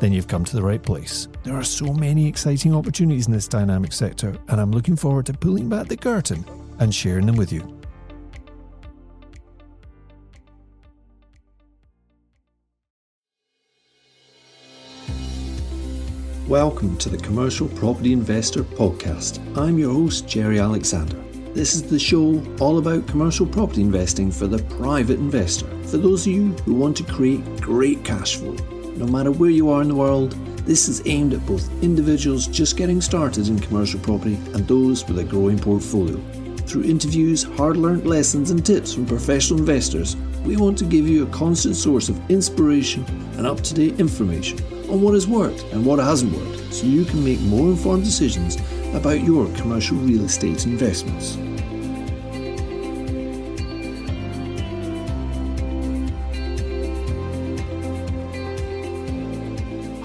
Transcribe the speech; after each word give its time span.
then 0.00 0.12
you've 0.12 0.28
come 0.28 0.44
to 0.44 0.54
the 0.54 0.62
right 0.62 0.82
place. 0.82 1.28
There 1.42 1.56
are 1.56 1.64
so 1.64 1.92
many 1.92 2.26
exciting 2.26 2.74
opportunities 2.74 3.26
in 3.26 3.32
this 3.32 3.48
dynamic 3.48 3.92
sector, 3.92 4.36
and 4.48 4.60
I'm 4.60 4.70
looking 4.70 4.96
forward 4.96 5.26
to 5.26 5.32
pulling 5.32 5.68
back 5.68 5.88
the 5.88 5.96
curtain 5.96 6.44
and 6.78 6.94
sharing 6.94 7.26
them 7.26 7.36
with 7.36 7.52
you. 7.52 7.74
Welcome 16.46 16.96
to 16.98 17.10
the 17.10 17.18
Commercial 17.18 17.68
Property 17.68 18.12
Investor 18.12 18.62
Podcast. 18.62 19.38
I'm 19.58 19.78
your 19.78 19.92
host, 19.92 20.26
Jerry 20.26 20.60
Alexander. 20.60 21.18
This 21.52 21.74
is 21.74 21.82
the 21.82 21.98
show 21.98 22.42
all 22.60 22.78
about 22.78 23.06
commercial 23.06 23.46
property 23.46 23.82
investing 23.82 24.30
for 24.30 24.46
the 24.46 24.62
private 24.76 25.18
investor, 25.18 25.66
for 25.82 25.98
those 25.98 26.26
of 26.26 26.32
you 26.32 26.52
who 26.64 26.74
want 26.74 26.96
to 26.98 27.02
create 27.02 27.60
great 27.60 28.02
cash 28.04 28.36
flow 28.36 28.56
no 28.98 29.06
matter 29.06 29.30
where 29.30 29.50
you 29.50 29.70
are 29.70 29.80
in 29.80 29.88
the 29.88 29.94
world, 29.94 30.32
this 30.66 30.88
is 30.88 31.06
aimed 31.06 31.32
at 31.32 31.46
both 31.46 31.70
individuals 31.82 32.48
just 32.48 32.76
getting 32.76 33.00
started 33.00 33.48
in 33.48 33.58
commercial 33.58 34.00
property 34.00 34.34
and 34.34 34.66
those 34.66 35.06
with 35.06 35.18
a 35.20 35.24
growing 35.24 35.58
portfolio. 35.58 36.20
Through 36.66 36.82
interviews, 36.82 37.44
hard 37.44 37.76
learned 37.76 38.06
lessons, 38.06 38.50
and 38.50 38.66
tips 38.66 38.92
from 38.92 39.06
professional 39.06 39.60
investors, 39.60 40.16
we 40.44 40.56
want 40.56 40.76
to 40.78 40.84
give 40.84 41.08
you 41.08 41.22
a 41.22 41.30
constant 41.30 41.76
source 41.76 42.08
of 42.08 42.30
inspiration 42.30 43.04
and 43.36 43.46
up 43.46 43.60
to 43.62 43.74
date 43.74 44.00
information 44.00 44.58
on 44.90 45.00
what 45.00 45.14
has 45.14 45.26
worked 45.26 45.62
and 45.72 45.86
what 45.86 45.98
hasn't 45.98 46.36
worked 46.36 46.74
so 46.74 46.86
you 46.86 47.04
can 47.04 47.24
make 47.24 47.40
more 47.40 47.70
informed 47.70 48.04
decisions 48.04 48.56
about 48.94 49.22
your 49.22 49.46
commercial 49.54 49.96
real 49.98 50.24
estate 50.24 50.66
investments. 50.66 51.38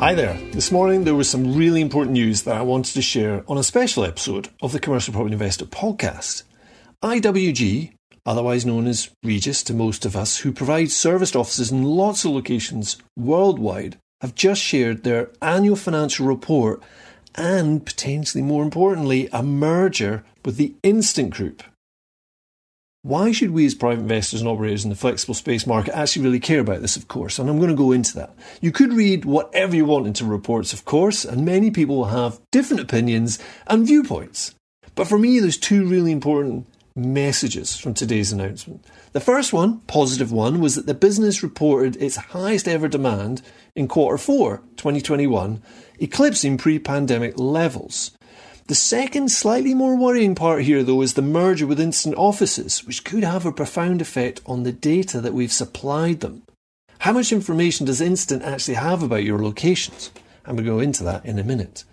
Hi 0.03 0.15
there. 0.15 0.37
This 0.51 0.69
morning 0.69 1.05
there 1.05 1.15
was 1.15 1.29
some 1.29 1.55
really 1.55 1.79
important 1.79 2.11
news 2.11 2.41
that 2.41 2.57
I 2.57 2.61
wanted 2.61 2.93
to 2.95 3.01
share 3.01 3.45
on 3.47 3.57
a 3.57 3.63
special 3.63 4.03
episode 4.03 4.49
of 4.61 4.73
the 4.73 4.79
Commercial 4.81 5.13
Property 5.13 5.31
Investor 5.31 5.63
podcast. 5.63 6.43
IWG, 7.01 7.93
otherwise 8.25 8.65
known 8.65 8.85
as 8.85 9.09
Regus 9.23 9.63
to 9.63 9.73
most 9.73 10.05
of 10.05 10.17
us, 10.17 10.39
who 10.39 10.51
provide 10.51 10.91
serviced 10.91 11.37
offices 11.37 11.71
in 11.71 11.83
lots 11.83 12.25
of 12.25 12.31
locations 12.31 12.97
worldwide, 13.17 13.95
have 14.19 14.35
just 14.35 14.61
shared 14.61 15.05
their 15.05 15.29
annual 15.41 15.77
financial 15.77 16.25
report 16.25 16.83
and, 17.35 17.85
potentially 17.85 18.43
more 18.43 18.61
importantly, 18.61 19.29
a 19.31 19.41
merger 19.41 20.25
with 20.43 20.57
the 20.57 20.75
Instant 20.83 21.29
Group. 21.29 21.63
Why 23.05 23.33
should 23.33 23.51
we 23.51 23.65
as 23.65 23.75
private 23.75 23.99
investors 23.99 24.39
and 24.39 24.47
operators 24.47 24.85
in 24.85 24.89
the 24.89 24.95
flexible 24.95 25.33
space 25.33 25.67
market 25.67 25.93
actually 25.93 26.23
really 26.23 26.39
care 26.39 26.61
about 26.61 26.79
this, 26.79 26.95
of 26.95 27.09
course? 27.09 27.37
And 27.37 27.49
I'm 27.49 27.57
going 27.57 27.69
to 27.69 27.75
go 27.75 27.91
into 27.91 28.15
that. 28.15 28.33
You 28.61 28.71
could 28.71 28.93
read 28.93 29.25
whatever 29.25 29.75
you 29.75 29.83
want 29.83 30.07
into 30.07 30.23
reports, 30.23 30.71
of 30.71 30.85
course, 30.85 31.25
and 31.25 31.43
many 31.43 31.69
people 31.69 31.97
will 31.97 32.05
have 32.05 32.39
different 32.53 32.81
opinions 32.81 33.39
and 33.67 33.85
viewpoints. 33.85 34.55
But 34.95 35.09
for 35.09 35.19
me, 35.19 35.41
there's 35.41 35.57
two 35.57 35.85
really 35.85 36.13
important 36.13 36.65
messages 36.95 37.75
from 37.75 37.93
today's 37.93 38.31
announcement. 38.31 38.85
The 39.11 39.19
first 39.19 39.51
one, 39.51 39.79
positive 39.81 40.31
one, 40.31 40.61
was 40.61 40.75
that 40.75 40.85
the 40.85 40.93
business 40.93 41.43
reported 41.43 41.97
its 41.97 42.15
highest 42.15 42.69
ever 42.69 42.87
demand 42.87 43.41
in 43.75 43.89
quarter 43.89 44.17
four 44.17 44.59
2021, 44.77 45.61
eclipsing 45.99 46.57
pre 46.57 46.79
pandemic 46.79 47.37
levels. 47.37 48.11
The 48.67 48.75
second, 48.75 49.29
slightly 49.29 49.73
more 49.73 49.97
worrying 49.97 50.35
part 50.35 50.61
here, 50.61 50.83
though, 50.83 51.01
is 51.01 51.15
the 51.15 51.21
merger 51.21 51.67
with 51.67 51.81
instant 51.81 52.15
offices, 52.15 52.85
which 52.85 53.03
could 53.03 53.23
have 53.23 53.45
a 53.45 53.51
profound 53.51 54.01
effect 54.01 54.39
on 54.45 54.63
the 54.63 54.71
data 54.71 55.19
that 55.19 55.33
we've 55.33 55.51
supplied 55.51 56.21
them. 56.21 56.43
How 56.99 57.11
much 57.11 57.33
information 57.33 57.85
does 57.85 57.99
Instant 57.99 58.43
actually 58.43 58.75
have 58.75 59.03
about 59.03 59.25
your 59.25 59.43
locations? 59.43 60.11
I'm 60.45 60.55
going 60.55 60.63
to 60.63 60.71
go 60.71 60.79
into 60.79 61.03
that 61.03 61.25
in 61.25 61.37
a 61.37 61.43
minute. 61.43 61.83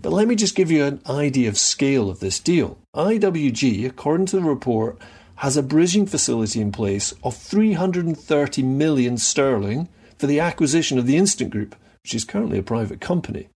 But 0.00 0.12
let 0.12 0.28
me 0.28 0.36
just 0.36 0.54
give 0.54 0.70
you 0.70 0.84
an 0.84 1.00
idea 1.10 1.48
of 1.48 1.58
scale 1.58 2.08
of 2.08 2.20
this 2.20 2.38
deal. 2.38 2.78
IWG, 2.94 3.84
according 3.84 4.26
to 4.26 4.36
the 4.36 4.42
report, 4.42 4.98
has 5.36 5.56
a 5.56 5.62
bridging 5.64 6.06
facility 6.06 6.60
in 6.60 6.70
place 6.70 7.12
of 7.24 7.36
330 7.36 8.62
million 8.62 9.18
sterling 9.18 9.88
for 10.16 10.28
the 10.28 10.38
acquisition 10.38 10.96
of 10.96 11.08
the 11.08 11.16
Instant 11.16 11.50
Group, 11.50 11.74
which 12.04 12.14
is 12.14 12.24
currently 12.24 12.58
a 12.58 12.62
private 12.62 13.00
company. 13.00 13.48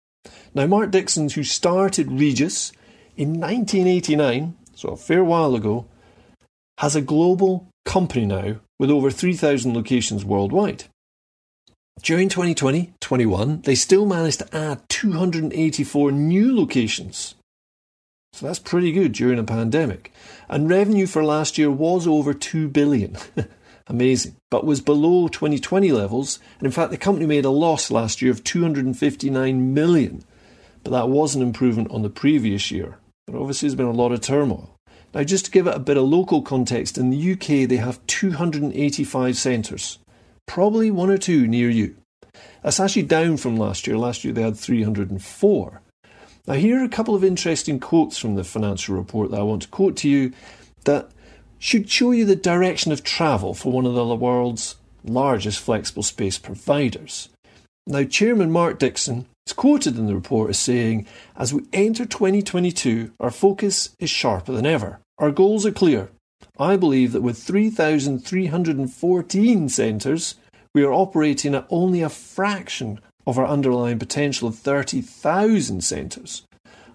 Now, 0.54 0.66
Mark 0.66 0.90
Dixon, 0.90 1.28
who 1.28 1.44
started 1.44 2.12
Regus 2.12 2.72
in 3.16 3.40
1989, 3.40 4.56
so 4.74 4.90
a 4.90 4.96
fair 4.96 5.24
while 5.24 5.54
ago, 5.54 5.86
has 6.78 6.94
a 6.94 7.00
global 7.00 7.68
company 7.84 8.26
now 8.26 8.56
with 8.78 8.90
over 8.90 9.10
3,000 9.10 9.74
locations 9.74 10.24
worldwide. 10.24 10.84
During 12.02 12.28
2020 12.28 12.92
21, 13.00 13.62
they 13.62 13.74
still 13.74 14.04
managed 14.04 14.40
to 14.40 14.56
add 14.56 14.86
284 14.88 16.12
new 16.12 16.54
locations. 16.54 17.34
So 18.34 18.46
that's 18.46 18.58
pretty 18.58 18.92
good 18.92 19.12
during 19.12 19.38
a 19.38 19.44
pandemic. 19.44 20.12
And 20.48 20.68
revenue 20.68 21.06
for 21.06 21.24
last 21.24 21.56
year 21.56 21.70
was 21.70 22.06
over 22.06 22.34
2 22.34 22.68
billion. 22.68 23.16
Amazing. 23.88 24.36
But 24.50 24.66
was 24.66 24.80
below 24.80 25.28
2020 25.28 25.92
levels. 25.92 26.38
And 26.58 26.66
in 26.66 26.72
fact, 26.72 26.90
the 26.90 26.96
company 26.96 27.26
made 27.26 27.44
a 27.44 27.50
loss 27.50 27.90
last 27.90 28.20
year 28.20 28.30
of 28.30 28.44
259 28.44 29.74
million. 29.74 30.24
But 30.82 30.90
that 30.90 31.08
was 31.08 31.34
an 31.34 31.42
improvement 31.42 31.90
on 31.90 32.02
the 32.02 32.10
previous 32.10 32.70
year. 32.70 32.98
But 33.26 33.36
obviously, 33.36 33.68
there's 33.68 33.76
been 33.76 33.86
a 33.86 33.90
lot 33.90 34.12
of 34.12 34.20
turmoil. 34.20 34.76
Now, 35.14 35.22
just 35.22 35.46
to 35.46 35.50
give 35.50 35.66
it 35.66 35.74
a 35.74 35.80
bit 35.80 35.96
of 35.96 36.04
local 36.04 36.42
context, 36.42 36.98
in 36.98 37.10
the 37.10 37.32
UK 37.32 37.68
they 37.68 37.76
have 37.76 38.06
285 38.06 39.36
centres, 39.36 39.98
probably 40.46 40.90
one 40.90 41.10
or 41.10 41.18
two 41.18 41.46
near 41.46 41.70
you. 41.70 41.96
That's 42.62 42.80
actually 42.80 43.04
down 43.04 43.36
from 43.36 43.56
last 43.56 43.86
year. 43.86 43.96
Last 43.96 44.24
year 44.24 44.34
they 44.34 44.42
had 44.42 44.56
304. 44.56 45.80
Now, 46.46 46.54
here 46.54 46.80
are 46.80 46.84
a 46.84 46.88
couple 46.88 47.14
of 47.14 47.24
interesting 47.24 47.80
quotes 47.80 48.18
from 48.18 48.34
the 48.34 48.44
financial 48.44 48.94
report 48.94 49.30
that 49.30 49.40
I 49.40 49.44
want 49.44 49.62
to 49.62 49.68
quote 49.68 49.96
to 49.98 50.08
you 50.08 50.32
that 50.84 51.10
should 51.58 51.90
show 51.90 52.12
you 52.12 52.24
the 52.24 52.36
direction 52.36 52.92
of 52.92 53.02
travel 53.02 53.54
for 53.54 53.72
one 53.72 53.86
of 53.86 53.94
the 53.94 54.14
world's 54.14 54.76
largest 55.04 55.60
flexible 55.60 56.02
space 56.02 56.38
providers. 56.38 57.28
Now, 57.86 58.04
Chairman 58.04 58.50
Mark 58.50 58.78
Dixon 58.78 59.26
is 59.46 59.52
quoted 59.52 59.96
in 59.96 60.06
the 60.06 60.14
report 60.14 60.50
as 60.50 60.58
saying, 60.58 61.06
As 61.36 61.54
we 61.54 61.62
enter 61.72 62.04
2022, 62.04 63.12
our 63.20 63.30
focus 63.30 63.90
is 63.98 64.10
sharper 64.10 64.52
than 64.52 64.66
ever. 64.66 64.98
Our 65.18 65.30
goals 65.30 65.64
are 65.64 65.72
clear. 65.72 66.10
I 66.58 66.76
believe 66.76 67.12
that 67.12 67.22
with 67.22 67.38
3,314 67.38 69.68
centres, 69.68 70.34
we 70.74 70.82
are 70.82 70.92
operating 70.92 71.54
at 71.54 71.68
only 71.70 72.02
a 72.02 72.08
fraction 72.08 73.00
of 73.26 73.38
our 73.38 73.46
underlying 73.46 73.98
potential 73.98 74.48
of 74.48 74.58
30,000 74.58 75.82
centres. 75.82 76.42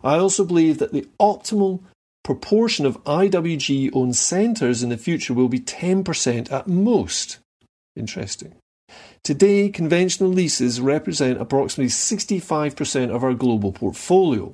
I 0.03 0.17
also 0.17 0.45
believe 0.45 0.79
that 0.79 0.93
the 0.93 1.07
optimal 1.19 1.81
proportion 2.23 2.85
of 2.85 3.03
IWG 3.03 3.91
owned 3.93 4.15
centres 4.15 4.83
in 4.83 4.89
the 4.89 4.97
future 4.97 5.33
will 5.33 5.49
be 5.49 5.59
10% 5.59 6.51
at 6.51 6.67
most. 6.67 7.39
Interesting. 7.95 8.55
Today, 9.23 9.69
conventional 9.69 10.29
leases 10.29 10.81
represent 10.81 11.41
approximately 11.41 11.89
65% 11.89 13.13
of 13.13 13.23
our 13.23 13.33
global 13.33 13.71
portfolio. 13.71 14.53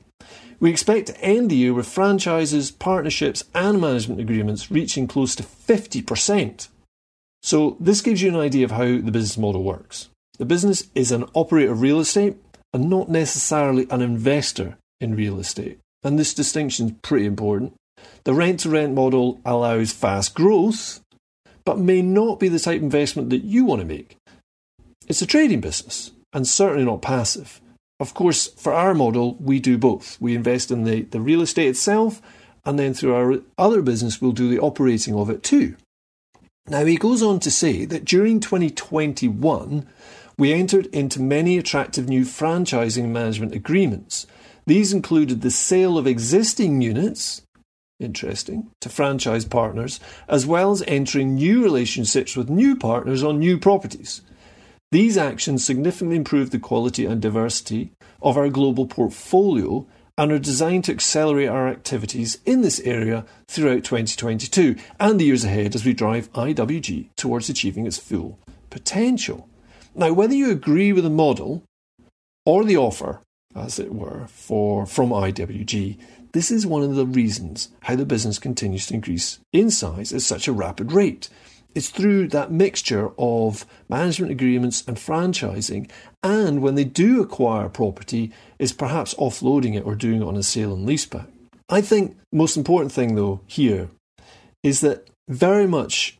We 0.59 0.69
expect 0.69 1.07
to 1.07 1.21
end 1.21 1.51
the 1.51 1.55
year 1.55 1.73
with 1.73 1.87
franchises, 1.87 2.71
partnerships, 2.71 3.43
and 3.53 3.79
management 3.79 4.19
agreements 4.19 4.71
reaching 4.71 5.07
close 5.07 5.35
to 5.35 5.43
50%. 5.43 6.67
So, 7.43 7.77
this 7.79 8.01
gives 8.01 8.21
you 8.21 8.29
an 8.29 8.35
idea 8.35 8.65
of 8.65 8.71
how 8.71 8.85
the 8.85 9.11
business 9.11 9.37
model 9.37 9.63
works. 9.63 10.09
The 10.37 10.45
business 10.45 10.89
is 10.95 11.11
an 11.11 11.25
operator 11.33 11.71
of 11.71 11.81
real 11.81 11.99
estate 11.99 12.37
and 12.73 12.89
not 12.89 13.09
necessarily 13.09 13.87
an 13.89 14.01
investor 14.01 14.77
in 14.99 15.15
real 15.15 15.39
estate 15.39 15.79
and 16.07 16.17
this 16.17 16.33
distinction 16.33 16.87
is 16.87 16.93
pretty 17.01 17.25
important. 17.25 17.73
The 18.23 18.33
rent 18.33 18.61
to 18.61 18.69
rent 18.69 18.93
model 18.93 19.41
allows 19.45 19.91
fast 19.91 20.33
growth, 20.33 21.01
but 21.65 21.77
may 21.77 22.01
not 22.01 22.39
be 22.39 22.47
the 22.47 22.59
type 22.59 22.77
of 22.77 22.83
investment 22.83 23.29
that 23.31 23.43
you 23.43 23.65
want 23.65 23.81
to 23.81 23.85
make. 23.85 24.15
It's 25.09 25.21
a 25.21 25.25
trading 25.25 25.59
business, 25.59 26.11
and 26.31 26.47
certainly 26.47 26.85
not 26.85 27.01
passive. 27.01 27.59
Of 27.99 28.13
course, 28.13 28.47
for 28.47 28.71
our 28.71 28.93
model, 28.93 29.35
we 29.35 29.59
do 29.59 29.77
both. 29.77 30.15
We 30.21 30.33
invest 30.33 30.71
in 30.71 30.85
the, 30.85 31.01
the 31.01 31.19
real 31.19 31.41
estate 31.41 31.67
itself, 31.67 32.21
and 32.63 32.79
then 32.79 32.93
through 32.93 33.13
our 33.13 33.39
other 33.57 33.81
business, 33.81 34.21
we'll 34.21 34.31
do 34.31 34.49
the 34.49 34.59
operating 34.59 35.13
of 35.13 35.29
it 35.29 35.43
too. 35.43 35.75
Now, 36.69 36.85
he 36.85 36.95
goes 36.95 37.21
on 37.21 37.41
to 37.41 37.51
say 37.51 37.83
that 37.83 38.05
during 38.05 38.39
2021, 38.39 39.85
we 40.37 40.53
entered 40.53 40.85
into 40.87 41.21
many 41.21 41.57
attractive 41.57 42.07
new 42.07 42.23
franchising 42.23 43.09
management 43.09 43.53
agreements 43.53 44.25
these 44.67 44.93
included 44.93 45.41
the 45.41 45.49
sale 45.49 45.97
of 45.97 46.05
existing 46.05 46.81
units 46.81 47.41
interesting, 47.99 48.69
to 48.81 48.89
franchise 48.89 49.45
partners, 49.45 49.99
as 50.27 50.45
well 50.45 50.71
as 50.71 50.83
entering 50.87 51.35
new 51.35 51.63
relationships 51.63 52.35
with 52.35 52.49
new 52.49 52.75
partners 52.75 53.23
on 53.23 53.39
new 53.39 53.57
properties. 53.57 54.21
These 54.91 55.17
actions 55.17 55.65
significantly 55.65 56.15
improve 56.15 56.51
the 56.51 56.59
quality 56.59 57.05
and 57.05 57.21
diversity 57.21 57.91
of 58.21 58.37
our 58.37 58.49
global 58.49 58.85
portfolio 58.85 59.85
and 60.17 60.31
are 60.31 60.39
designed 60.39 60.85
to 60.85 60.91
accelerate 60.91 61.49
our 61.49 61.67
activities 61.67 62.39
in 62.45 62.61
this 62.61 62.79
area 62.81 63.25
throughout 63.47 63.83
2022 63.83 64.75
and 64.99 65.19
the 65.19 65.25
years 65.25 65.43
ahead 65.43 65.75
as 65.75 65.85
we 65.85 65.93
drive 65.93 66.31
IWG 66.33 67.09
towards 67.15 67.49
achieving 67.49 67.85
its 67.85 67.97
full 67.97 68.39
potential. 68.69 69.47
Now, 69.93 70.13
whether 70.13 70.33
you 70.33 70.51
agree 70.51 70.93
with 70.93 71.03
the 71.03 71.09
model 71.09 71.63
or 72.45 72.63
the 72.63 72.77
offer, 72.77 73.21
as 73.57 73.79
it 73.79 73.93
were, 73.93 74.27
for 74.27 74.85
from 74.85 75.09
IWG, 75.09 75.97
this 76.33 76.51
is 76.51 76.65
one 76.65 76.83
of 76.83 76.95
the 76.95 77.05
reasons 77.05 77.69
how 77.81 77.95
the 77.95 78.05
business 78.05 78.39
continues 78.39 78.87
to 78.87 78.93
increase 78.93 79.39
in 79.51 79.71
size 79.71 80.13
at 80.13 80.21
such 80.21 80.47
a 80.47 80.53
rapid 80.53 80.91
rate. 80.91 81.29
It's 81.73 81.89
through 81.89 82.29
that 82.29 82.51
mixture 82.51 83.11
of 83.17 83.65
management 83.89 84.31
agreements 84.31 84.83
and 84.87 84.97
franchising, 84.97 85.89
and 86.23 86.61
when 86.61 86.75
they 86.75 86.83
do 86.83 87.21
acquire 87.21 87.69
property, 87.69 88.31
is 88.57 88.73
perhaps 88.73 89.13
offloading 89.15 89.75
it 89.75 89.85
or 89.85 89.95
doing 89.95 90.21
it 90.21 90.25
on 90.25 90.37
a 90.37 90.43
sale 90.43 90.73
and 90.73 90.87
leaseback. 90.87 91.27
I 91.69 91.81
think 91.81 92.17
most 92.31 92.57
important 92.57 92.91
thing 92.91 93.15
though 93.15 93.41
here 93.45 93.89
is 94.63 94.81
that 94.81 95.07
very 95.27 95.67
much 95.67 96.17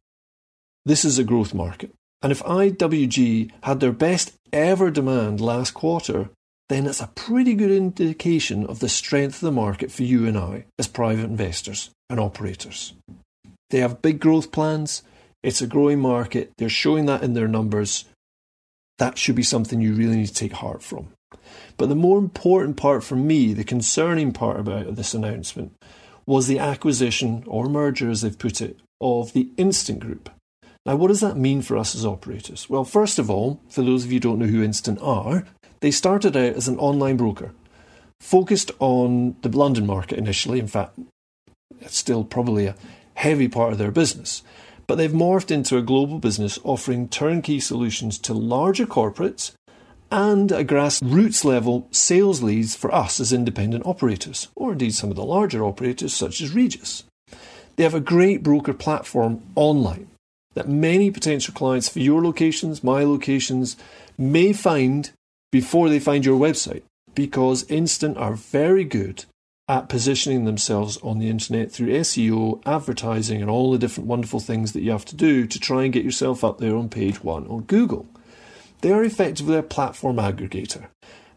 this 0.86 1.04
is 1.04 1.18
a 1.18 1.24
growth 1.24 1.54
market. 1.54 1.92
And 2.22 2.32
if 2.32 2.44
IWG 2.44 3.52
had 3.64 3.80
their 3.80 3.92
best 3.92 4.34
ever 4.52 4.90
demand 4.90 5.40
last 5.40 5.74
quarter, 5.74 6.30
then 6.70 6.86
it's 6.86 7.02
a 7.02 7.08
pretty 7.16 7.54
good 7.54 7.72
indication 7.72 8.66
of 8.66 8.80
the 8.80 8.90
strength 8.90 9.36
of 9.36 9.42
the 9.42 9.52
market 9.52 9.92
for 9.92 10.04
you 10.04 10.26
and 10.28 10.38
I 10.38 10.66
as 10.78 10.88
private 10.88 11.26
investors 11.26 11.90
and 12.10 12.20
operators. 12.20 12.94
They 13.70 13.80
have 13.80 14.02
big 14.02 14.20
growth 14.20 14.52
plans. 14.52 15.04
It's 15.44 15.62
a 15.62 15.68
growing 15.68 16.00
market. 16.00 16.52
They're 16.58 16.70
showing 16.70 17.06
that 17.06 17.24
in 17.24 17.34
their 17.34 17.48
numbers. 17.48 18.06
That 18.98 19.18
should 19.18 19.36
be 19.36 19.44
something 19.44 19.80
you 19.80 19.94
really 19.94 20.18
need 20.18 20.28
to 20.28 20.34
take 20.34 20.54
heart 20.54 20.82
from. 20.82 21.10
But 21.78 21.90
the 21.90 21.96
more 21.96 22.18
important 22.18 22.78
part 22.78 23.04
for 23.04 23.16
me, 23.16 23.54
the 23.54 23.64
concerning 23.64 24.34
part 24.34 24.60
about 24.60 24.96
this 24.96 25.14
announcement, 25.14 25.74
was 26.26 26.48
the 26.48 26.60
acquisition 26.60 27.44
or 27.48 27.70
merger, 27.70 28.10
as 28.10 28.22
they've 28.22 28.38
put 28.38 28.62
it, 28.62 28.80
of 29.00 29.34
the 29.34 29.50
Instant 29.58 30.00
Group. 30.00 30.30
Now, 30.86 30.96
what 30.96 31.10
does 31.10 31.20
that 31.20 31.38
mean 31.38 31.62
for 31.62 31.78
us 31.78 31.96
as 31.96 32.06
operators? 32.06 32.70
Well, 32.70 32.86
first 32.86 33.20
of 33.20 33.30
all, 33.30 33.62
for 33.70 33.82
those 33.82 34.06
of 34.06 34.12
you 34.12 34.18
who 34.18 34.22
don't 34.22 34.40
know 34.40 34.46
who 34.46 34.64
Instant 34.64 35.00
are, 35.02 35.46
they 35.80 35.92
started 35.92 36.36
out 36.36 36.56
as 36.56 36.68
an 36.68 36.78
online 36.80 37.18
broker, 37.18 37.52
focused 38.20 38.72
on 38.80 39.36
the 39.42 39.50
London 39.50 39.86
market 39.86 40.18
initially. 40.18 40.60
In 40.60 40.68
fact, 40.68 40.98
it's 41.80 41.98
still 41.98 42.24
probably 42.24 42.66
a 42.66 42.76
heavy 43.16 43.48
part 43.48 43.72
of 43.72 43.78
their 43.78 43.92
business. 43.92 44.44
But 44.88 44.96
they've 44.96 45.12
morphed 45.12 45.52
into 45.52 45.78
a 45.78 45.82
global 45.82 46.20
business 46.20 46.58
offering 46.64 47.10
turnkey 47.10 47.60
solutions 47.60 48.18
to 48.20 48.34
larger 48.34 48.86
corporates 48.86 49.52
and 50.10 50.52
a 50.52 50.64
grassroots 50.64 51.44
level 51.44 51.88
sales 51.92 52.42
leads 52.42 52.76
for 52.76 52.94
us 52.94 53.20
as 53.20 53.34
independent 53.34 53.86
operators, 53.86 54.48
or 54.56 54.72
indeed 54.72 54.96
some 54.96 55.10
of 55.10 55.18
the 55.18 55.26
larger 55.26 55.64
operators 55.64 56.14
such 56.14 56.40
as 56.40 56.54
Regus. 56.54 57.04
They 57.76 57.84
have 57.84 57.94
a 57.94 58.00
great 58.00 58.42
broker 58.42 58.74
platform 58.74 59.44
online 59.56 60.08
that 60.54 60.68
many 60.68 61.12
potential 61.12 61.54
clients 61.54 61.88
for 61.88 62.00
your 62.00 62.24
locations, 62.24 62.84
my 62.84 63.04
locations, 63.04 63.78
may 64.18 64.54
find 64.54 65.12
before 65.52 65.90
they 65.90 66.00
find 66.00 66.26
your 66.26 66.40
website 66.40 66.84
because 67.16 67.70
Instant 67.70 68.18
are 68.18 68.36
very 68.36 68.84
good 68.84 69.26
at 69.68 69.90
positioning 69.90 70.46
themselves 70.46 70.98
on 71.04 71.20
the 71.20 71.30
internet 71.30 71.72
through 71.72 71.88
SEO, 71.88 72.62
advertising, 72.66 73.42
and 73.42 73.50
all 73.50 73.72
the 73.72 73.78
different 73.78 74.08
wonderful 74.08 74.40
things 74.40 74.72
that 74.72 74.82
you 74.82 74.92
have 74.92 75.06
to 75.06 75.16
do 75.16 75.46
to 75.46 75.60
try 75.60 75.84
and 75.84 75.92
get 75.92 76.06
yourself 76.06 76.44
up 76.44 76.60
there 76.60 76.76
on 76.76 76.88
page 76.88 77.24
one 77.24 77.46
on 77.48 77.64
Google. 77.64 78.06
They 78.82 78.92
are 78.92 79.04
effectively 79.04 79.58
a 79.58 79.64
platform 79.64 80.18
aggregator. 80.18 80.88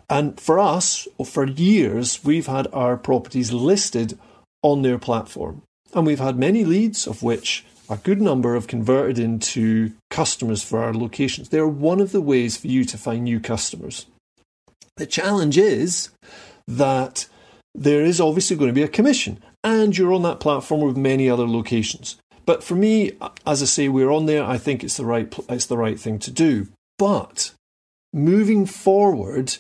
And 0.08 0.38
for 0.38 0.58
us, 0.58 1.08
for 1.24 1.46
years, 1.46 2.22
we've 2.22 2.46
had 2.46 2.68
our 2.72 2.96
properties 2.96 3.52
listed 3.52 4.18
on 4.62 4.82
their 4.82 4.98
platform. 4.98 5.62
And 5.94 6.06
we've 6.06 6.20
had 6.20 6.38
many 6.38 6.64
leads, 6.64 7.06
of 7.06 7.22
which 7.22 7.64
a 7.88 7.96
good 7.96 8.20
number 8.20 8.54
have 8.54 8.66
converted 8.66 9.18
into 9.18 9.92
customers 10.10 10.62
for 10.62 10.82
our 10.82 10.92
locations. 10.92 11.48
They're 11.48 11.66
one 11.66 12.00
of 12.00 12.12
the 12.12 12.20
ways 12.20 12.56
for 12.56 12.66
you 12.66 12.84
to 12.84 12.98
find 12.98 13.24
new 13.24 13.40
customers. 13.40 14.06
The 14.96 15.06
challenge 15.06 15.56
is 15.56 16.10
that 16.66 17.26
there 17.74 18.04
is 18.04 18.20
obviously 18.20 18.56
going 18.56 18.68
to 18.68 18.74
be 18.74 18.82
a 18.82 18.88
commission, 18.88 19.42
and 19.62 19.96
you're 19.96 20.12
on 20.12 20.22
that 20.24 20.40
platform 20.40 20.82
with 20.82 20.96
many 20.96 21.30
other 21.30 21.46
locations. 21.46 22.16
But 22.44 22.64
for 22.64 22.74
me, 22.74 23.12
as 23.46 23.62
I 23.62 23.66
say, 23.66 23.88
we're 23.88 24.10
on 24.10 24.26
there. 24.26 24.44
I 24.44 24.58
think 24.58 24.82
it's 24.82 24.96
the 24.96 25.04
right 25.04 25.32
it's 25.48 25.66
the 25.66 25.78
right 25.78 25.98
thing 25.98 26.18
to 26.20 26.30
do. 26.30 26.68
But 26.98 27.52
moving 28.12 28.66
forward, 28.66 29.56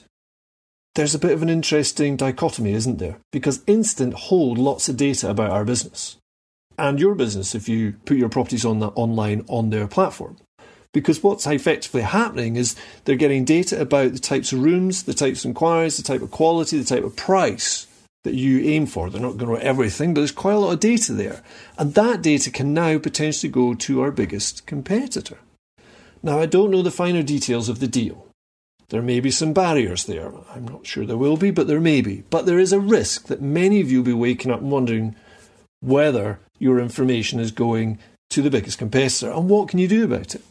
there's 0.94 1.14
a 1.14 1.20
bit 1.20 1.32
of 1.32 1.42
an 1.42 1.48
interesting 1.48 2.16
dichotomy, 2.16 2.72
isn't 2.72 2.98
there? 2.98 3.18
Because 3.30 3.62
Instant 3.66 4.14
hold 4.14 4.58
lots 4.58 4.88
of 4.88 4.96
data 4.96 5.30
about 5.30 5.50
our 5.50 5.64
business 5.64 6.16
and 6.78 6.98
your 6.98 7.14
business 7.14 7.54
if 7.54 7.68
you 7.68 7.94
put 8.04 8.16
your 8.16 8.28
properties 8.28 8.64
on 8.64 8.80
that 8.80 8.92
online 8.94 9.44
on 9.48 9.70
their 9.70 9.86
platform. 9.86 10.36
Because 10.92 11.22
what's 11.22 11.46
effectively 11.46 12.02
happening 12.02 12.56
is 12.56 12.74
they're 13.04 13.14
getting 13.16 13.44
data 13.44 13.80
about 13.80 14.12
the 14.12 14.18
types 14.18 14.52
of 14.52 14.62
rooms, 14.62 15.04
the 15.04 15.14
types 15.14 15.44
of 15.44 15.50
inquiries, 15.50 15.96
the 15.96 16.02
type 16.02 16.22
of 16.22 16.32
quality, 16.32 16.78
the 16.78 16.84
type 16.84 17.04
of 17.04 17.14
price 17.14 17.86
that 18.24 18.34
you 18.34 18.60
aim 18.60 18.86
for. 18.86 19.08
They're 19.08 19.20
not 19.20 19.38
going 19.38 19.54
to 19.54 19.54
know 19.54 19.68
everything, 19.68 20.14
but 20.14 20.22
there's 20.22 20.32
quite 20.32 20.54
a 20.54 20.58
lot 20.58 20.72
of 20.72 20.80
data 20.80 21.12
there. 21.12 21.42
And 21.78 21.94
that 21.94 22.22
data 22.22 22.50
can 22.50 22.74
now 22.74 22.98
potentially 22.98 23.50
go 23.50 23.74
to 23.74 24.00
our 24.00 24.10
biggest 24.10 24.66
competitor. 24.66 25.38
Now, 26.22 26.40
I 26.40 26.46
don't 26.46 26.70
know 26.70 26.82
the 26.82 26.90
finer 26.90 27.22
details 27.22 27.68
of 27.68 27.78
the 27.80 27.86
deal. 27.86 28.26
There 28.88 29.00
may 29.00 29.20
be 29.20 29.30
some 29.30 29.52
barriers 29.52 30.04
there. 30.04 30.32
I'm 30.52 30.66
not 30.66 30.86
sure 30.86 31.06
there 31.06 31.16
will 31.16 31.36
be, 31.36 31.52
but 31.52 31.68
there 31.68 31.80
may 31.80 32.02
be. 32.02 32.24
But 32.28 32.44
there 32.44 32.58
is 32.58 32.72
a 32.72 32.80
risk 32.80 33.28
that 33.28 33.40
many 33.40 33.80
of 33.80 33.90
you 33.90 33.98
will 33.98 34.06
be 34.06 34.12
waking 34.12 34.50
up 34.50 34.60
and 34.60 34.70
wondering 34.70 35.14
whether 35.80 36.38
your 36.58 36.78
information 36.78 37.40
is 37.40 37.50
going 37.50 37.98
to 38.30 38.42
the 38.42 38.50
biggest 38.50 38.78
competitor 38.78 39.30
and 39.30 39.48
what 39.48 39.68
can 39.68 39.78
you 39.78 39.88
do 39.88 40.04
about 40.04 40.34
it? 40.34 40.42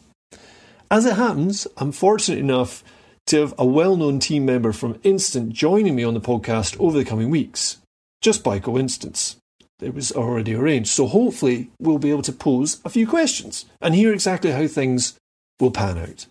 As 0.90 1.06
it 1.06 1.16
happens, 1.16 1.66
I'm 1.76 1.92
fortunate 1.92 2.38
enough 2.38 2.82
to 3.26 3.40
have 3.40 3.54
a 3.58 3.64
well 3.64 3.96
known 3.96 4.18
team 4.18 4.44
member 4.44 4.72
from 4.72 4.98
Instant 5.02 5.52
joining 5.52 5.94
me 5.94 6.02
on 6.02 6.14
the 6.14 6.20
podcast 6.20 6.78
over 6.80 6.98
the 6.98 7.04
coming 7.04 7.30
weeks, 7.30 7.78
just 8.20 8.42
by 8.42 8.58
coincidence. 8.58 9.36
It 9.80 9.94
was 9.94 10.12
already 10.12 10.54
arranged, 10.54 10.90
so 10.90 11.06
hopefully 11.06 11.70
we'll 11.80 11.98
be 11.98 12.10
able 12.10 12.22
to 12.22 12.32
pose 12.32 12.80
a 12.84 12.90
few 12.90 13.06
questions 13.06 13.64
and 13.80 13.94
hear 13.94 14.12
exactly 14.12 14.50
how 14.50 14.66
things 14.66 15.14
will 15.60 15.70
pan 15.70 15.96
out. 15.96 16.26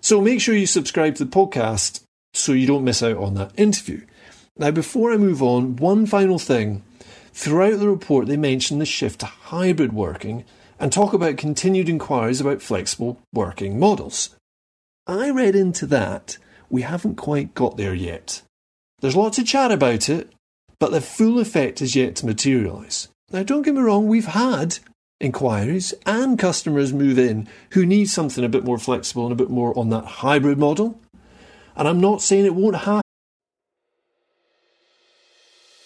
So 0.00 0.20
make 0.20 0.40
sure 0.40 0.54
you 0.54 0.66
subscribe 0.66 1.16
to 1.16 1.24
the 1.24 1.30
podcast 1.30 2.02
so 2.34 2.52
you 2.52 2.66
don't 2.66 2.84
miss 2.84 3.02
out 3.02 3.16
on 3.16 3.34
that 3.34 3.52
interview. 3.58 4.02
Now, 4.56 4.70
before 4.70 5.12
I 5.12 5.16
move 5.16 5.42
on, 5.42 5.76
one 5.76 6.06
final 6.06 6.38
thing 6.38 6.82
Throughout 7.34 7.80
the 7.80 7.88
report, 7.88 8.28
they 8.28 8.36
mention 8.36 8.78
the 8.78 8.86
shift 8.86 9.18
to 9.20 9.26
hybrid 9.26 9.92
working 9.92 10.44
and 10.78 10.92
talk 10.92 11.12
about 11.12 11.36
continued 11.36 11.88
inquiries 11.88 12.40
about 12.40 12.62
flexible 12.62 13.20
working 13.32 13.78
models. 13.78 14.36
I 15.08 15.30
read 15.30 15.56
into 15.56 15.84
that 15.86 16.38
we 16.70 16.82
haven't 16.82 17.16
quite 17.16 17.52
got 17.54 17.76
there 17.76 17.92
yet. 17.92 18.42
There's 19.00 19.16
lots 19.16 19.38
of 19.38 19.46
chat 19.46 19.72
about 19.72 20.08
it, 20.08 20.32
but 20.78 20.92
the 20.92 21.00
full 21.00 21.40
effect 21.40 21.82
is 21.82 21.96
yet 21.96 22.14
to 22.16 22.26
materialise. 22.26 23.08
Now, 23.32 23.42
don't 23.42 23.62
get 23.62 23.74
me 23.74 23.80
wrong, 23.80 24.06
we've 24.06 24.26
had 24.26 24.78
inquiries 25.20 25.92
and 26.06 26.38
customers 26.38 26.92
move 26.92 27.18
in 27.18 27.48
who 27.70 27.84
need 27.84 28.06
something 28.06 28.44
a 28.44 28.48
bit 28.48 28.64
more 28.64 28.78
flexible 28.78 29.24
and 29.24 29.32
a 29.32 29.36
bit 29.36 29.50
more 29.50 29.76
on 29.76 29.90
that 29.90 30.04
hybrid 30.04 30.58
model. 30.58 31.00
And 31.76 31.88
I'm 31.88 32.00
not 32.00 32.22
saying 32.22 32.46
it 32.46 32.54
won't 32.54 32.76
happen. 32.76 33.03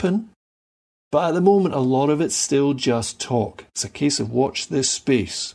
Happen, 0.00 0.30
but 1.12 1.28
at 1.28 1.34
the 1.34 1.42
moment, 1.42 1.74
a 1.74 1.78
lot 1.78 2.08
of 2.08 2.22
it's 2.22 2.34
still 2.34 2.72
just 2.72 3.20
talk. 3.20 3.66
It's 3.74 3.84
a 3.84 3.88
case 3.90 4.18
of 4.18 4.32
watch 4.32 4.68
this 4.68 4.88
space. 4.88 5.54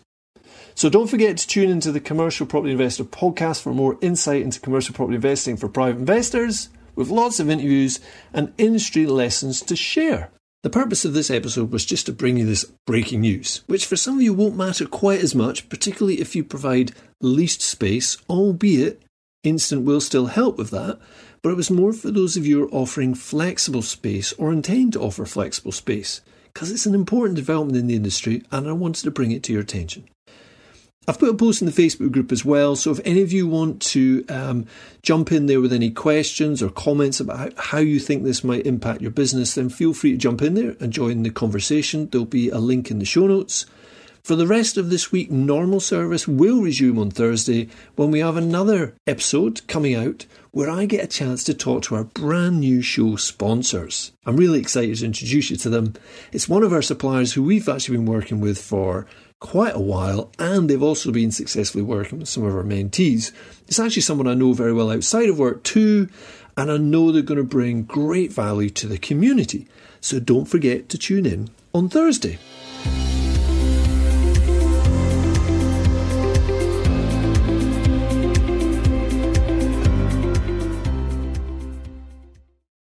So 0.76 0.88
don't 0.88 1.08
forget 1.08 1.38
to 1.38 1.48
tune 1.48 1.72
into 1.72 1.92
the 1.92 2.00
Commercial 2.00 2.46
Property 2.46 2.72
Investor 2.72 3.06
podcast 3.06 3.64
for 3.64 3.74
more 3.74 3.98
insight 4.02 4.44
into 4.44 4.60
commercial 4.60 4.94
property 4.94 5.16
investing 5.16 5.58
for 5.58 5.68
private 5.68 5.98
investors, 5.98 6.70
with 6.96 7.10
lots 7.10 7.40
of 7.40 7.50
interviews 7.50 8.00
and 8.34 8.54
industry 8.60 9.08
lessons 9.08 9.64
to 9.64 9.76
share. 9.76 10.30
The 10.62 10.70
purpose 10.70 11.06
of 11.06 11.14
this 11.14 11.32
episode 11.32 11.72
was 11.72 11.84
just 11.84 12.06
to 12.06 12.14
bring 12.14 12.38
you 12.38 12.46
this 12.46 12.72
breaking 12.86 13.22
news, 13.22 13.64
which 13.66 13.88
for 13.88 13.96
some 13.96 14.18
of 14.18 14.22
you 14.22 14.36
won't 14.36 14.56
matter 14.56 14.86
quite 14.86 15.22
as 15.22 15.34
much, 15.34 15.70
particularly 15.70 16.22
if 16.22 16.36
you 16.36 16.44
provide 16.44 16.92
leased 17.20 17.64
space, 17.64 18.20
albeit 18.30 19.02
Instant 19.46 19.84
will 19.84 20.02
still 20.02 20.28
help 20.28 20.58
with 20.58 20.72
that, 20.72 21.00
but 21.42 21.52
it 21.52 21.56
was 21.56 21.70
more 21.70 21.94
for 21.94 22.12
those 22.12 22.36
of 22.36 22.46
you 22.46 22.60
who 22.60 22.66
are 22.66 22.72
offering 22.72 23.14
flexible 23.14 23.82
space 23.82 24.34
or 24.34 24.52
intend 24.52 24.94
to 24.94 25.02
offer 25.02 25.26
flexible 25.26 25.72
space, 25.72 26.22
because 26.54 26.72
it's 26.72 26.86
an 26.86 26.96
important 26.96 27.36
development 27.36 27.78
in 27.78 27.88
the 27.88 27.96
industry 27.96 28.44
and 28.52 28.68
I 28.68 28.72
wanted 28.72 29.04
to 29.04 29.12
bring 29.12 29.32
it 29.32 29.44
to 29.44 29.54
your 29.54 29.62
attention. 29.62 30.08
I've 31.08 31.20
put 31.20 31.30
a 31.30 31.36
post 31.36 31.62
in 31.62 31.68
the 31.68 31.72
Facebook 31.72 32.12
group 32.12 32.32
as 32.32 32.44
well, 32.44 32.76
so 32.76 32.90
if 32.92 33.00
any 33.06 33.22
of 33.22 33.32
you 33.32 33.48
want 33.48 33.80
to 33.84 34.26
um, 34.28 34.66
jump 35.04 35.32
in 35.32 35.46
there 35.46 35.62
with 35.62 35.72
any 35.72 35.92
questions 35.92 36.64
or 36.64 36.70
comments 36.72 37.20
about 37.20 37.54
how 37.58 37.78
you 37.78 38.00
think 38.00 38.24
this 38.24 38.44
might 38.44 38.66
impact 38.66 39.02
your 39.02 39.12
business, 39.12 39.54
then 39.54 39.70
feel 39.70 39.94
free 39.94 40.14
to 40.14 40.18
jump 40.18 40.42
in 40.42 40.56
there 40.56 40.76
and 40.80 40.92
join 40.92 41.22
the 41.22 41.30
conversation. 41.30 42.10
There'll 42.10 42.26
be 42.26 42.50
a 42.50 42.58
link 42.58 42.90
in 42.90 42.98
the 42.98 43.06
show 43.06 43.28
notes. 43.28 43.68
For 44.26 44.36
the 44.36 44.48
rest 44.48 44.76
of 44.76 44.90
this 44.90 45.12
week, 45.12 45.30
normal 45.30 45.80
service 45.80 46.28
will 46.28 46.60
resume 46.60 46.98
on 46.98 47.12
Thursday 47.12 47.70
when 47.96 48.10
we 48.10 48.22
have 48.22 48.38
another 48.38 48.96
episode 49.06 49.62
coming 49.68 49.94
out 49.94 50.26
where 50.50 50.68
I 50.68 50.88
get 50.88 51.04
a 51.04 51.08
chance 51.08 51.44
to 51.44 51.54
talk 51.54 51.84
to 51.84 51.96
our 51.96 52.06
brand 52.06 52.60
new 52.60 52.82
show 52.82 53.18
sponsors. 53.18 54.14
I'm 54.26 54.36
really 54.36 54.60
excited 54.60 54.98
to 54.98 55.06
introduce 55.06 55.52
you 55.52 55.58
to 55.58 55.70
them. 55.70 55.94
It's 56.32 56.50
one 56.50 56.64
of 56.64 56.74
our 56.74 56.82
suppliers 56.82 57.34
who 57.34 57.44
we've 57.44 57.70
actually 57.70 57.98
been 57.98 58.08
working 58.08 58.40
with 58.42 58.60
for 58.60 59.06
quite 59.42 59.76
a 59.76 59.80
while, 59.80 60.32
and 60.40 60.72
they've 60.72 60.82
also 60.82 61.12
been 61.12 61.30
successfully 61.30 61.84
working 61.84 62.18
with 62.18 62.28
some 62.28 62.46
of 62.46 62.56
our 62.56 62.64
mentees. 62.64 63.32
It's 63.68 63.80
actually 63.80 64.02
someone 64.02 64.28
I 64.28 64.34
know 64.34 64.54
very 64.54 64.74
well 64.74 64.90
outside 64.90 65.30
of 65.30 65.38
work 65.38 65.62
too, 65.62 66.10
and 66.58 66.72
I 66.72 66.78
know 66.78 67.12
they're 67.12 67.22
going 67.22 67.38
to 67.38 67.44
bring 67.44 67.84
great 67.84 68.34
value 68.34 68.72
to 68.72 68.88
the 68.88 68.98
community. 68.98 69.68
So 70.02 70.20
don't 70.20 70.46
forget 70.46 70.90
to 70.90 70.98
tune 70.98 71.28
in 71.28 71.52
on 71.76 71.90
Thursday. 71.90 72.40